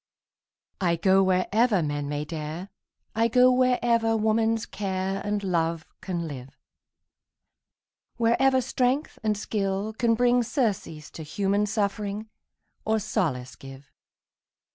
I 0.81 0.95
go 0.95 1.21
wherever 1.21 1.83
men 1.83 2.09
may 2.09 2.25
dare, 2.25 2.69
I 3.13 3.27
go 3.27 3.51
wherever 3.51 4.17
woman's 4.17 4.65
care 4.65 5.21
And 5.23 5.43
love 5.43 5.85
can 6.01 6.27
live, 6.27 6.57
Wherever 8.17 8.61
strength 8.61 9.19
and 9.21 9.37
skill 9.37 9.93
can 9.93 10.15
bring 10.15 10.41
Surcease 10.41 11.11
to 11.11 11.21
human 11.21 11.67
suffering, 11.67 12.31
Or 12.83 12.97
solace 12.97 13.55
give. 13.55 13.91